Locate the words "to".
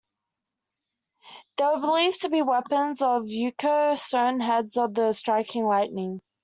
2.23-2.29